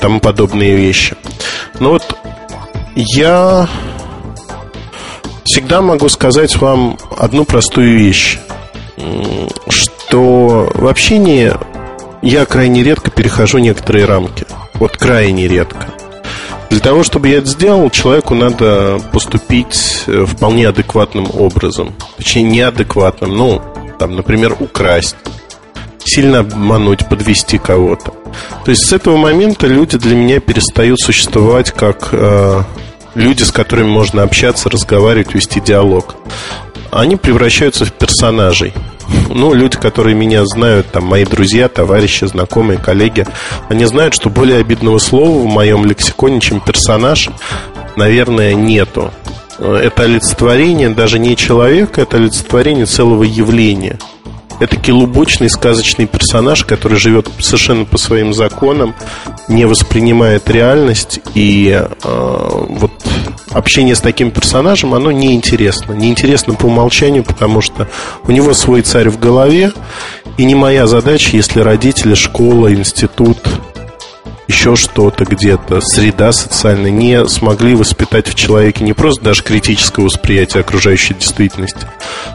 тому 0.00 0.20
подобные 0.20 0.76
вещи. 0.76 1.16
Но 1.80 1.90
вот 1.90 2.16
я 2.94 3.68
всегда 5.44 5.80
могу 5.80 6.08
сказать 6.08 6.56
вам 6.56 6.98
одну 7.16 7.44
простую 7.44 7.96
вещь, 7.98 8.38
что 9.68 10.70
в 10.74 10.86
общении 10.86 11.52
я 12.20 12.44
крайне 12.44 12.82
редко 12.82 13.10
перехожу 13.10 13.58
некоторые 13.58 14.04
рамки. 14.04 14.44
Вот 14.74 14.96
крайне 14.96 15.48
редко. 15.48 15.86
Для 16.72 16.80
того, 16.80 17.02
чтобы 17.02 17.28
я 17.28 17.36
это 17.36 17.48
сделал, 17.48 17.90
человеку 17.90 18.34
надо 18.34 18.98
поступить 19.12 20.04
э, 20.06 20.24
вполне 20.26 20.68
адекватным 20.68 21.28
образом. 21.34 21.94
Точнее, 22.16 22.44
неадекватным. 22.44 23.36
Ну, 23.36 23.60
там, 23.98 24.16
например, 24.16 24.56
украсть, 24.58 25.16
сильно 25.98 26.38
обмануть, 26.38 27.06
подвести 27.10 27.58
кого-то. 27.58 28.14
То 28.64 28.70
есть 28.70 28.86
с 28.86 28.92
этого 28.94 29.18
момента 29.18 29.66
люди 29.66 29.98
для 29.98 30.16
меня 30.16 30.40
перестают 30.40 30.98
существовать 30.98 31.72
как 31.72 32.08
э, 32.12 32.62
люди, 33.16 33.42
с 33.42 33.52
которыми 33.52 33.88
можно 33.88 34.22
общаться, 34.22 34.70
разговаривать, 34.70 35.34
вести 35.34 35.60
диалог. 35.60 36.16
Они 36.90 37.16
превращаются 37.16 37.84
в 37.84 37.92
персонажей. 37.92 38.72
Ну, 39.28 39.54
люди, 39.54 39.76
которые 39.76 40.14
меня 40.14 40.44
знают, 40.44 40.90
там, 40.92 41.04
мои 41.04 41.24
друзья, 41.24 41.68
товарищи, 41.68 42.24
знакомые, 42.24 42.78
коллеги, 42.78 43.26
они 43.68 43.84
знают, 43.84 44.14
что 44.14 44.30
более 44.30 44.58
обидного 44.58 44.98
слова 44.98 45.38
в 45.42 45.46
моем 45.46 45.84
лексиконе, 45.84 46.40
чем 46.40 46.60
персонаж, 46.60 47.30
наверное, 47.96 48.54
нету. 48.54 49.10
Это 49.58 50.04
олицетворение 50.04 50.90
даже 50.90 51.18
не 51.18 51.36
человека, 51.36 52.02
это 52.02 52.16
олицетворение 52.16 52.86
целого 52.86 53.22
явления– 53.22 53.98
это 54.62 54.94
лубочный 54.94 55.50
сказочный 55.50 56.06
персонаж, 56.06 56.64
который 56.64 56.96
живет 56.98 57.28
совершенно 57.40 57.84
по 57.84 57.98
своим 57.98 58.32
законам, 58.32 58.94
не 59.48 59.64
воспринимает 59.64 60.48
реальность, 60.48 61.20
и 61.34 61.82
э, 61.82 62.64
вот 62.68 62.92
общение 63.50 63.96
с 63.96 64.00
таким 64.00 64.30
персонажем, 64.30 64.94
оно 64.94 65.10
неинтересно. 65.10 65.92
Неинтересно 65.92 66.54
по 66.54 66.66
умолчанию, 66.66 67.24
потому 67.24 67.60
что 67.60 67.88
у 68.24 68.30
него 68.30 68.54
свой 68.54 68.82
царь 68.82 69.08
в 69.08 69.18
голове, 69.18 69.72
и 70.38 70.44
не 70.44 70.54
моя 70.54 70.86
задача, 70.86 71.36
если 71.36 71.60
родители, 71.60 72.14
школа, 72.14 72.72
институт 72.72 73.38
еще 74.52 74.76
что-то 74.76 75.24
где-то, 75.24 75.80
среда 75.80 76.30
социальная 76.30 76.90
не 76.90 77.26
смогли 77.26 77.74
воспитать 77.74 78.28
в 78.28 78.34
человеке 78.34 78.84
не 78.84 78.92
просто 78.92 79.24
даже 79.24 79.42
критическое 79.42 80.02
восприятие 80.02 80.60
окружающей 80.60 81.14
действительности, 81.14 81.86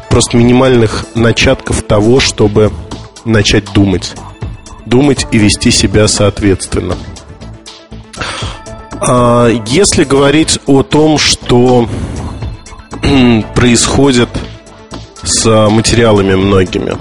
просто 0.10 0.36
минимальных 0.36 1.06
начатков 1.14 1.84
того, 1.84 2.20
чтобы 2.20 2.72
начать 3.24 3.72
думать. 3.72 4.16
Думать 4.88 5.28
и 5.32 5.38
вести 5.38 5.70
себя 5.70 6.08
соответственно. 6.08 6.98
А 9.00 9.50
если 9.68 10.04
говорить 10.04 10.60
о 10.66 10.82
том, 10.82 11.20
что 11.20 11.88
происходит 13.54 14.30
с 15.22 15.70
материалами 15.70 16.34
многими, 16.34 16.98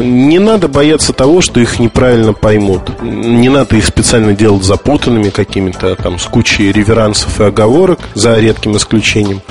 не 0.00 0.38
надо 0.38 0.68
бояться 0.68 1.12
того, 1.12 1.40
что 1.40 1.60
их 1.60 1.78
неправильно 1.78 2.32
поймут. 2.32 3.02
Не 3.02 3.48
надо 3.48 3.76
их 3.76 3.86
специально 3.86 4.34
делать 4.34 4.64
запутанными 4.64 5.30
какими-то 5.30 5.96
там 5.96 6.18
с 6.18 6.24
кучей 6.24 6.72
реверансов 6.72 7.40
и 7.40 7.44
оговорок, 7.44 8.00
за 8.14 8.38
редким 8.38 8.76
исключением. 8.76 9.42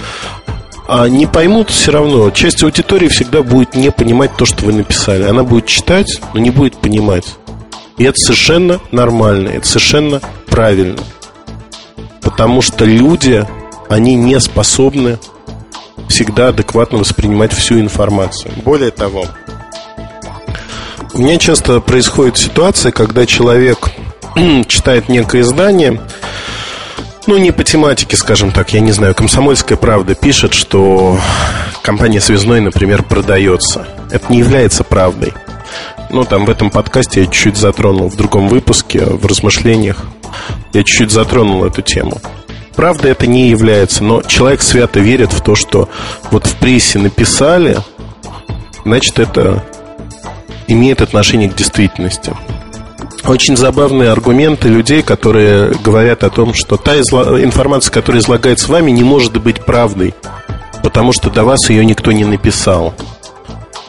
А 0.88 1.08
не 1.08 1.26
поймут 1.26 1.70
все 1.70 1.92
равно. 1.92 2.30
Часть 2.32 2.64
аудитории 2.64 3.08
всегда 3.08 3.42
будет 3.42 3.76
не 3.76 3.92
понимать 3.92 4.36
то, 4.36 4.46
что 4.46 4.66
вы 4.66 4.74
написали. 4.74 5.24
Она 5.24 5.44
будет 5.44 5.66
читать, 5.66 6.22
но 6.34 6.40
не 6.40 6.50
будет 6.50 6.76
понимать. 6.78 7.36
И 7.98 8.04
это 8.04 8.18
совершенно 8.18 8.80
нормально, 8.92 9.50
это 9.50 9.68
совершенно 9.68 10.22
правильно. 10.48 11.00
Потому 12.22 12.62
что 12.62 12.86
люди, 12.86 13.46
они 13.90 14.16
не 14.16 14.40
способны 14.40 15.20
всегда 16.10 16.50
адекватно 16.50 16.98
воспринимать 16.98 17.54
всю 17.54 17.80
информацию. 17.80 18.52
Более 18.64 18.92
того, 18.92 19.26
меня 21.20 21.38
часто 21.38 21.80
происходит 21.80 22.38
ситуация, 22.38 22.92
когда 22.92 23.26
человек 23.26 23.90
читает 24.68 25.10
некое 25.10 25.42
издание, 25.42 26.02
ну, 27.28 27.38
не 27.38 27.52
по 27.52 27.64
тематике, 27.64 28.18
скажем 28.18 28.52
так, 28.52 28.74
я 28.74 28.80
не 28.80 28.92
знаю, 28.92 29.16
«Комсомольская 29.16 29.78
правда» 29.78 30.16
пишет, 30.16 30.54
что 30.54 31.20
компания 31.82 32.20
«Связной», 32.20 32.60
например, 32.62 33.04
продается. 33.04 33.88
Это 34.12 34.32
не 34.32 34.40
является 34.40 34.84
правдой. 34.84 35.34
Ну, 36.10 36.26
там 36.26 36.46
в 36.46 36.50
этом 36.50 36.70
подкасте 36.70 37.22
я 37.22 37.26
чуть-чуть 37.28 37.58
затронул, 37.58 38.10
в 38.10 38.18
другом 38.18 38.50
выпуске, 38.50 39.06
в 39.06 39.26
размышлениях, 39.26 40.04
я 40.74 40.84
чуть-чуть 40.84 41.12
затронул 41.12 41.64
эту 41.64 41.82
тему. 41.82 42.20
Правда 42.76 43.08
это 43.08 43.28
не 43.28 43.50
является, 43.50 44.04
но 44.04 44.22
человек 44.24 44.62
свято 44.62 45.00
верит 45.00 45.32
в 45.32 45.42
то, 45.42 45.56
что 45.56 45.90
вот 46.32 46.48
в 46.48 46.56
прессе 46.56 46.98
написали, 47.00 47.78
значит, 48.84 49.20
это 49.20 49.64
имеет 50.68 51.02
отношение 51.02 51.50
к 51.50 51.56
действительности. 51.56 52.34
Очень 53.26 53.56
забавные 53.56 54.12
аргументы 54.12 54.68
людей, 54.68 55.02
которые 55.02 55.74
говорят 55.84 56.24
о 56.24 56.30
том, 56.30 56.54
что 56.54 56.76
та 56.76 56.96
информация, 56.98 57.92
которая 57.92 58.22
излагается 58.22 58.70
вами, 58.70 58.92
не 58.92 59.04
может 59.04 59.42
быть 59.42 59.64
правдой, 59.64 60.14
потому 60.84 61.14
что 61.14 61.30
до 61.30 61.46
вас 61.46 61.70
ее 61.70 61.86
никто 61.86 62.12
не 62.12 62.26
написал. 62.26 62.94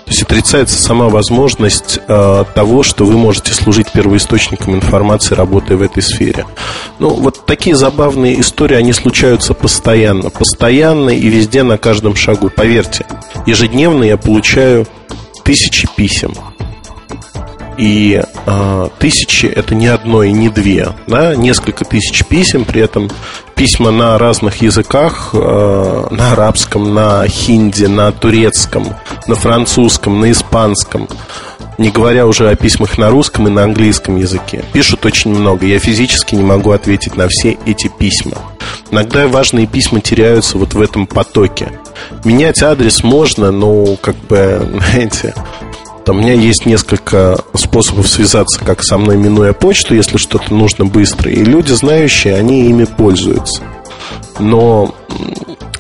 То 0.05 0.11
есть 0.11 0.23
отрицается 0.23 0.81
сама 0.81 1.09
возможность 1.09 1.99
э, 2.07 2.45
того, 2.55 2.83
что 2.83 3.07
вы 3.07 3.15
можете 3.15 3.55
служить 3.55 3.91
первоисточником 3.91 4.75
информации, 4.75 5.35
работая 5.35 5.79
в 5.79 5.83
этой 5.83 6.03
сфере. 6.03 6.45
Ну, 6.99 7.09
вот 7.09 7.47
такие 7.47 7.75
забавные 7.75 8.39
истории, 8.39 8.77
они 8.77 8.93
случаются 8.93 9.55
постоянно. 9.55 10.29
Постоянно 10.29 11.09
и 11.09 11.27
везде, 11.29 11.63
на 11.63 11.79
каждом 11.79 12.17
шагу. 12.17 12.51
Поверьте, 12.55 13.07
ежедневно 13.47 14.05
я 14.05 14.19
получаю 14.19 14.87
тысячи 15.43 15.89
писем 15.97 16.35
и 17.77 18.23
э, 18.47 18.89
тысячи 18.99 19.47
это 19.47 19.75
не 19.75 19.87
одно 19.87 20.23
и 20.23 20.33
не 20.33 20.49
две, 20.49 20.89
да, 21.07 21.35
несколько 21.35 21.85
тысяч 21.85 22.25
писем, 22.25 22.65
при 22.65 22.83
этом 22.83 23.11
письма 23.55 23.91
на 23.91 24.19
разных 24.19 24.63
языках, 24.63 25.31
э, 25.33 26.07
на 26.11 26.33
арабском, 26.33 26.95
на 26.95 27.27
хинди, 27.29 27.85
на 27.87 28.13
турецком, 28.13 28.95
на 29.27 29.35
французском, 29.35 30.21
на 30.21 30.31
испанском, 30.31 31.09
не 31.79 31.91
говоря 31.91 32.27
уже 32.27 32.49
о 32.49 32.57
письмах 32.57 32.99
на 32.99 33.11
русском 33.11 33.49
и 33.49 33.51
на 33.51 33.65
английском 33.65 34.17
языке. 34.17 34.65
Пишут 34.73 35.05
очень 35.07 35.33
много, 35.33 35.67
я 35.67 35.79
физически 35.79 36.35
не 36.35 36.45
могу 36.45 36.71
ответить 36.71 37.17
на 37.17 37.29
все 37.29 37.59
эти 37.67 37.89
письма. 37.89 38.39
Иногда 38.91 39.27
важные 39.27 39.67
письма 39.67 40.01
теряются 40.01 40.59
вот 40.59 40.75
в 40.75 40.81
этом 40.81 41.07
потоке. 41.07 41.73
Менять 42.25 42.63
адрес 42.63 43.03
можно, 43.03 43.51
но 43.51 43.97
как 43.97 44.17
бы, 44.29 44.61
знаете, 44.93 45.35
там, 46.05 46.19
у 46.19 46.21
меня 46.21 46.35
есть 46.35 46.67
несколько 46.67 47.39
способов 47.55 48.09
связаться, 48.09 48.61
как 48.63 48.83
со 48.83 48.99
мной, 48.99 49.17
минуя 49.17 49.53
почту, 49.53 49.95
если 49.95 50.19
что-то 50.19 50.53
нужно 50.53 50.85
быстро. 50.85 51.31
И 51.31 51.43
люди, 51.43 51.73
знающие, 51.73 52.35
они 52.35 52.69
ими 52.69 52.85
пользуются. 52.85 53.63
Но 54.39 54.95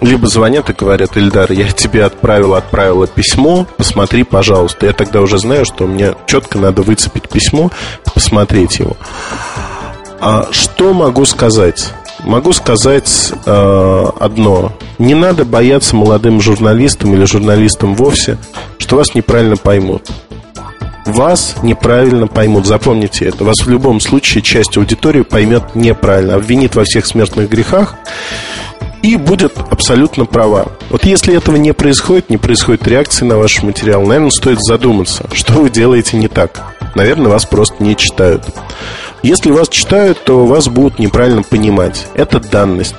либо 0.00 0.26
звонят 0.26 0.70
и 0.70 0.72
говорят, 0.72 1.16
Ильдар, 1.16 1.52
я 1.52 1.68
тебе 1.70 2.04
отправил, 2.04 2.54
отправила 2.54 3.06
письмо, 3.06 3.66
посмотри, 3.76 4.22
пожалуйста. 4.22 4.86
Я 4.86 4.92
тогда 4.92 5.20
уже 5.20 5.38
знаю, 5.38 5.64
что 5.64 5.86
мне 5.86 6.14
четко 6.26 6.58
надо 6.58 6.82
выцепить 6.82 7.28
письмо, 7.28 7.70
посмотреть 8.14 8.78
его. 8.78 8.96
А 10.20 10.48
что 10.52 10.94
могу 10.94 11.24
сказать? 11.26 11.92
Могу 12.24 12.52
сказать 12.52 13.32
э, 13.44 14.04
одно. 14.18 14.72
Не 14.98 15.14
надо 15.14 15.44
бояться 15.44 15.94
молодым 15.94 16.40
журналистам 16.40 17.14
или 17.14 17.24
журналистам 17.24 17.94
вовсе, 17.94 18.38
что 18.78 18.96
вас 18.96 19.14
неправильно 19.14 19.56
поймут. 19.56 20.10
Вас 21.04 21.56
неправильно 21.62 22.26
поймут. 22.26 22.66
Запомните 22.66 23.26
это. 23.26 23.44
Вас 23.44 23.58
в 23.58 23.68
любом 23.68 24.00
случае 24.00 24.42
часть 24.42 24.76
аудитории 24.78 25.20
поймет 25.20 25.74
неправильно, 25.74 26.36
обвинит 26.36 26.74
во 26.74 26.84
всех 26.84 27.04
смертных 27.04 27.50
грехах 27.50 27.94
и 29.02 29.16
будет 29.16 29.52
абсолютно 29.70 30.24
права. 30.24 30.68
Вот 30.88 31.04
если 31.04 31.36
этого 31.36 31.56
не 31.56 31.72
происходит, 31.72 32.30
не 32.30 32.38
происходит 32.38 32.88
реакции 32.88 33.26
на 33.26 33.36
ваш 33.36 33.62
материал, 33.62 34.00
наверное, 34.00 34.30
стоит 34.30 34.60
задуматься, 34.62 35.28
что 35.34 35.52
вы 35.60 35.68
делаете 35.68 36.16
не 36.16 36.28
так. 36.28 36.74
Наверное, 36.94 37.28
вас 37.28 37.44
просто 37.44 37.82
не 37.82 37.96
читают. 37.96 38.44
Если 39.24 39.50
вас 39.50 39.70
читают, 39.70 40.22
то 40.22 40.44
вас 40.44 40.68
будут 40.68 40.98
неправильно 40.98 41.42
понимать. 41.42 42.08
Это 42.12 42.40
данность. 42.40 42.94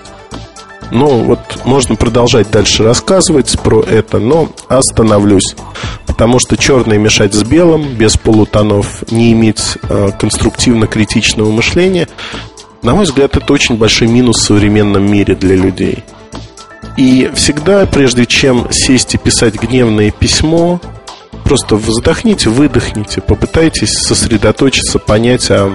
Ну, 0.89 1.23
вот 1.23 1.39
можно 1.65 1.95
продолжать 1.95 2.49
дальше 2.49 2.83
рассказывать 2.83 3.59
про 3.59 3.83
это, 3.83 4.17
но 4.17 4.49
остановлюсь. 4.67 5.55
Потому 6.07 6.39
что 6.39 6.57
черное 6.57 6.97
мешать 6.97 7.35
с 7.35 7.43
белым, 7.43 7.93
без 7.93 8.17
полутонов, 8.17 9.03
не 9.11 9.33
иметь 9.33 9.77
э, 9.83 10.09
конструктивно-критичного 10.19 11.51
мышления, 11.51 12.07
на 12.81 12.95
мой 12.95 13.03
взгляд, 13.03 13.37
это 13.37 13.53
очень 13.53 13.77
большой 13.77 14.07
минус 14.07 14.37
в 14.37 14.45
современном 14.45 15.05
мире 15.05 15.35
для 15.35 15.55
людей. 15.55 16.03
И 16.97 17.29
всегда, 17.35 17.85
прежде 17.85 18.25
чем 18.25 18.71
сесть 18.71 19.13
и 19.13 19.19
писать 19.19 19.61
гневное 19.61 20.09
письмо, 20.09 20.81
просто 21.43 21.75
вздохните, 21.75 22.49
выдохните, 22.49 23.21
попытайтесь 23.21 23.91
сосредоточиться, 23.91 24.97
понять, 24.97 25.51
а 25.51 25.71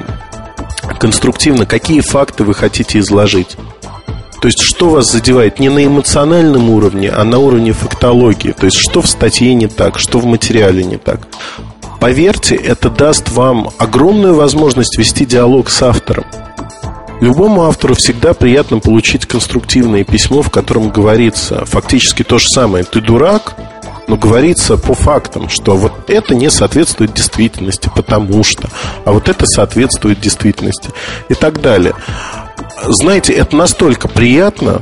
конструктивно, 0.98 1.66
какие 1.66 2.00
факты 2.00 2.44
вы 2.44 2.54
хотите 2.54 2.98
изложить. 2.98 3.56
То 4.40 4.48
есть, 4.48 4.62
что 4.62 4.88
вас 4.88 5.12
задевает 5.12 5.58
не 5.60 5.68
на 5.68 5.84
эмоциональном 5.84 6.70
уровне, 6.70 7.10
а 7.10 7.24
на 7.24 7.38
уровне 7.38 7.72
фактологии. 7.72 8.52
То 8.52 8.66
есть, 8.66 8.78
что 8.78 9.02
в 9.02 9.06
статье 9.06 9.52
не 9.54 9.66
так, 9.66 9.98
что 9.98 10.18
в 10.18 10.24
материале 10.24 10.82
не 10.82 10.96
так. 10.96 11.28
Поверьте, 12.00 12.54
это 12.54 12.88
даст 12.88 13.28
вам 13.30 13.70
огромную 13.76 14.34
возможность 14.34 14.96
вести 14.96 15.26
диалог 15.26 15.68
с 15.68 15.82
автором. 15.82 16.24
Любому 17.20 17.64
автору 17.64 17.94
всегда 17.94 18.32
приятно 18.32 18.78
получить 18.78 19.26
конструктивное 19.26 20.04
письмо, 20.04 20.40
в 20.40 20.50
котором 20.50 20.88
говорится 20.88 21.66
фактически 21.66 22.22
то 22.22 22.38
же 22.38 22.48
самое. 22.48 22.84
Ты 22.84 23.02
дурак, 23.02 23.54
но 24.10 24.16
говорится 24.16 24.76
по 24.76 24.92
фактам, 24.92 25.48
что 25.48 25.76
вот 25.76 26.10
это 26.10 26.34
не 26.34 26.50
соответствует 26.50 27.14
действительности, 27.14 27.88
потому 27.94 28.42
что, 28.42 28.68
а 29.04 29.12
вот 29.12 29.28
это 29.28 29.46
соответствует 29.46 30.20
действительности 30.20 30.90
и 31.28 31.34
так 31.34 31.60
далее. 31.60 31.94
Знаете, 32.82 33.32
это 33.34 33.54
настолько 33.54 34.08
приятно. 34.08 34.80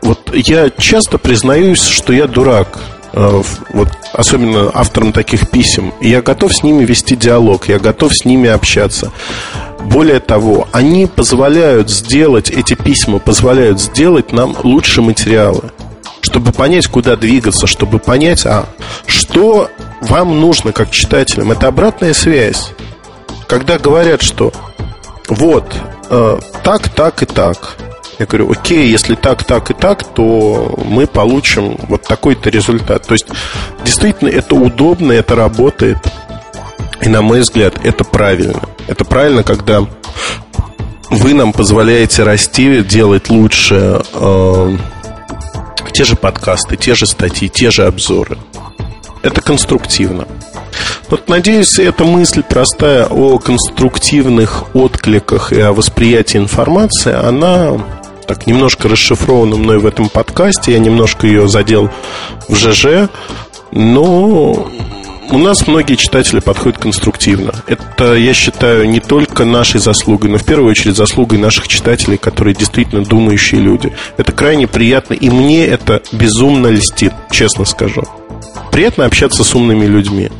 Вот 0.00 0.34
я 0.34 0.70
часто 0.70 1.18
признаюсь, 1.18 1.82
что 1.82 2.14
я 2.14 2.26
дурак. 2.26 2.78
Э, 3.12 3.42
вот 3.74 3.88
особенно 4.14 4.70
авторам 4.72 5.12
таких 5.12 5.50
писем. 5.50 5.92
И 6.00 6.08
я 6.08 6.22
готов 6.22 6.56
с 6.56 6.62
ними 6.62 6.82
вести 6.86 7.16
диалог, 7.16 7.68
я 7.68 7.78
готов 7.78 8.12
с 8.14 8.24
ними 8.24 8.48
общаться. 8.48 9.12
Более 9.84 10.20
того, 10.20 10.68
они 10.72 11.06
позволяют 11.06 11.90
сделать, 11.90 12.48
эти 12.48 12.72
письма 12.72 13.18
позволяют 13.18 13.78
сделать 13.78 14.32
нам 14.32 14.56
лучше 14.62 15.02
материалы 15.02 15.64
чтобы 16.30 16.52
понять, 16.52 16.86
куда 16.86 17.16
двигаться, 17.16 17.66
чтобы 17.66 17.98
понять, 17.98 18.46
а 18.46 18.66
что 19.04 19.68
вам 20.00 20.40
нужно 20.40 20.70
как 20.70 20.92
читателям. 20.92 21.50
Это 21.50 21.66
обратная 21.66 22.14
связь. 22.14 22.70
Когда 23.48 23.78
говорят, 23.78 24.22
что 24.22 24.52
вот 25.28 25.74
э, 26.08 26.38
так, 26.62 26.88
так 26.90 27.24
и 27.24 27.26
так. 27.26 27.76
Я 28.20 28.26
говорю, 28.26 28.52
окей, 28.52 28.88
если 28.88 29.16
так, 29.16 29.42
так 29.42 29.72
и 29.72 29.74
так, 29.74 30.04
то 30.04 30.78
мы 30.84 31.08
получим 31.08 31.76
вот 31.88 32.02
такой-то 32.02 32.48
результат. 32.48 33.04
То 33.08 33.14
есть, 33.14 33.26
действительно, 33.84 34.28
это 34.28 34.54
удобно, 34.54 35.10
это 35.10 35.34
работает. 35.34 35.98
И, 37.00 37.08
на 37.08 37.22
мой 37.22 37.40
взгляд, 37.40 37.74
это 37.82 38.04
правильно. 38.04 38.60
Это 38.86 39.04
правильно, 39.04 39.42
когда 39.42 39.84
вы 41.08 41.34
нам 41.34 41.52
позволяете 41.52 42.22
расти, 42.22 42.84
делать 42.84 43.30
лучше, 43.30 44.00
э, 44.14 44.76
те 46.00 46.04
же 46.06 46.16
подкасты, 46.16 46.78
те 46.78 46.94
же 46.94 47.04
статьи, 47.04 47.50
те 47.50 47.70
же 47.70 47.84
обзоры. 47.84 48.38
Это 49.20 49.42
конструктивно. 49.42 50.26
Вот, 51.10 51.28
надеюсь, 51.28 51.78
эта 51.78 52.06
мысль 52.06 52.42
простая 52.42 53.04
о 53.04 53.38
конструктивных 53.38 54.74
откликах 54.74 55.52
и 55.52 55.60
о 55.60 55.74
восприятии 55.74 56.38
информации, 56.38 57.12
она 57.12 57.78
так 58.26 58.46
немножко 58.46 58.88
расшифрована 58.88 59.56
мной 59.56 59.78
в 59.78 59.84
этом 59.84 60.08
подкасте. 60.08 60.72
Я 60.72 60.78
немножко 60.78 61.26
ее 61.26 61.48
задел 61.48 61.90
в 62.48 62.56
ЖЖ, 62.56 63.10
но 63.70 64.70
у 65.32 65.38
нас 65.38 65.66
многие 65.66 65.94
читатели 65.94 66.40
подходят 66.40 66.78
конструктивно. 66.78 67.52
Это, 67.66 68.14
я 68.14 68.34
считаю, 68.34 68.88
не 68.88 69.00
только 69.00 69.44
нашей 69.44 69.80
заслугой, 69.80 70.30
но 70.30 70.38
в 70.38 70.44
первую 70.44 70.70
очередь 70.70 70.96
заслугой 70.96 71.38
наших 71.38 71.68
читателей, 71.68 72.18
которые 72.18 72.54
действительно 72.54 73.04
думающие 73.04 73.60
люди. 73.60 73.92
Это 74.16 74.32
крайне 74.32 74.66
приятно, 74.66 75.14
и 75.14 75.30
мне 75.30 75.66
это 75.66 76.02
безумно 76.12 76.68
льстит, 76.68 77.12
честно 77.30 77.64
скажу. 77.64 78.02
Приятно 78.72 79.04
общаться 79.04 79.44
с 79.44 79.54
умными 79.54 79.86
людьми. 79.86 80.30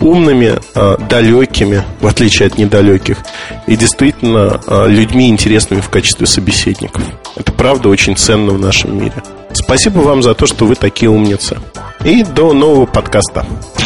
Умными, 0.00 0.58
э, 0.74 0.96
далекими, 1.08 1.82
в 2.00 2.06
отличие 2.06 2.46
от 2.46 2.56
недалеких, 2.56 3.18
и 3.66 3.76
действительно 3.76 4.60
э, 4.66 4.88
людьми 4.88 5.28
интересными 5.28 5.80
в 5.80 5.90
качестве 5.90 6.26
собеседников. 6.26 7.02
Это 7.36 7.52
правда 7.52 7.90
очень 7.90 8.16
ценно 8.16 8.52
в 8.52 8.58
нашем 8.58 8.96
мире. 8.98 9.22
Спасибо 9.52 9.98
вам 9.98 10.22
за 10.22 10.34
то, 10.34 10.46
что 10.46 10.64
вы 10.64 10.74
такие 10.74 11.10
умницы. 11.10 11.58
И 12.04 12.24
до 12.24 12.54
нового 12.54 12.86
подкаста. 12.86 13.44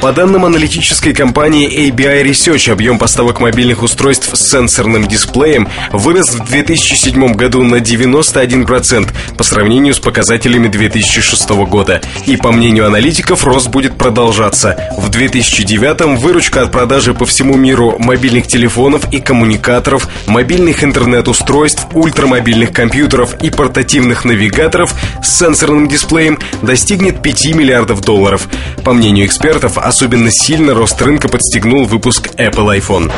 По 0.00 0.12
данным 0.12 0.44
аналитической 0.44 1.12
компании 1.12 1.90
ABI 1.90 2.22
Research, 2.22 2.70
объем 2.70 3.00
поставок 3.00 3.40
мобильных 3.40 3.82
устройств 3.82 4.30
с 4.32 4.48
сенсорным 4.48 5.08
дисплеем 5.08 5.68
вырос 5.90 6.36
в 6.36 6.48
2007 6.48 7.32
году 7.34 7.64
на 7.64 7.76
91% 7.76 9.12
по 9.36 9.42
сравнению 9.42 9.94
с 9.94 9.98
показателями 9.98 10.68
2006 10.68 11.50
года. 11.66 12.00
И 12.26 12.36
по 12.36 12.52
мнению 12.52 12.86
аналитиков, 12.86 13.44
рост 13.44 13.70
будет 13.70 13.98
продолжаться. 13.98 14.76
В 14.96 15.08
2009 15.08 16.20
выручка 16.20 16.62
от 16.62 16.70
продажи 16.70 17.12
по 17.12 17.26
всему 17.26 17.56
миру 17.56 17.96
мобильных 17.98 18.46
телефонов 18.46 19.12
и 19.12 19.18
коммуникаторов, 19.18 20.08
мобильных 20.28 20.84
интернет-устройств, 20.84 21.88
ультрамобильных 21.92 22.72
компьютеров 22.72 23.34
и 23.42 23.50
портативных 23.50 24.24
навигаторов 24.24 24.94
с 25.24 25.38
сенсорным 25.38 25.88
дисплеем 25.88 26.38
достигнет 26.62 27.20
5 27.20 27.54
миллиардов 27.56 28.00
долларов. 28.02 28.46
По 28.84 28.92
мнению 28.92 29.26
экспертов, 29.26 29.76
особенно 29.88 30.30
сильно 30.30 30.74
рост 30.74 31.00
рынка 31.00 31.28
подстегнул 31.28 31.86
выпуск 31.86 32.28
Apple 32.36 32.78
iPhone. 32.78 33.10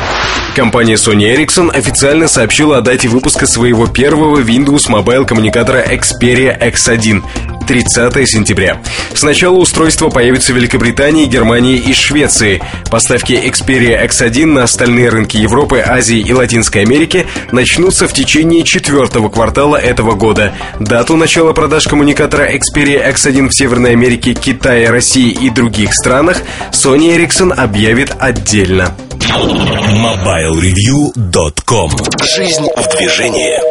Компания 0.55 0.95
Sony 0.95 1.35
Ericsson 1.35 1.69
официально 1.69 2.27
сообщила 2.27 2.77
о 2.77 2.81
дате 2.81 3.09
выпуска 3.09 3.45
своего 3.45 3.87
первого 3.87 4.39
Windows 4.41 4.89
Mobile 4.89 5.25
коммуникатора 5.25 5.83
Xperia 5.83 6.57
X1 6.59 7.23
30 7.71 8.27
сентября. 8.27 8.81
Сначала 9.13 9.55
устройство 9.55 10.09
появится 10.09 10.51
в 10.51 10.57
Великобритании, 10.57 11.25
Германии 11.25 11.77
и 11.77 11.93
Швеции. 11.93 12.61
Поставки 12.89 13.31
Xperia 13.31 14.05
X1 14.05 14.45
на 14.45 14.63
остальные 14.63 15.07
рынки 15.07 15.37
Европы, 15.37 15.79
Азии 15.79 16.19
и 16.19 16.33
Латинской 16.33 16.81
Америки 16.81 17.27
начнутся 17.53 18.09
в 18.09 18.13
течение 18.13 18.65
четвертого 18.65 19.29
квартала 19.29 19.77
этого 19.77 20.15
года. 20.15 20.53
Дату 20.81 21.15
начала 21.15 21.53
продаж 21.53 21.87
коммуникатора 21.87 22.53
Xperia 22.53 23.09
X1 23.09 23.47
в 23.47 23.53
Северной 23.53 23.91
Америке, 23.91 24.33
Китае, 24.33 24.89
России 24.89 25.31
и 25.31 25.49
других 25.49 25.93
странах 25.93 26.41
Sony 26.73 27.15
Ericsson 27.15 27.53
объявит 27.53 28.13
отдельно. 28.19 28.93
MobileReview.com 29.21 31.91
Жизнь 32.35 32.67
в 32.75 32.97
движении 32.97 33.61